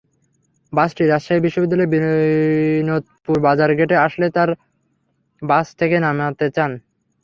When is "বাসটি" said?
0.73-1.03